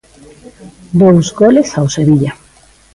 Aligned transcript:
Dous 0.99 1.27
goles 1.39 1.69
ao 1.77 1.87
Sevilla. 1.95 2.31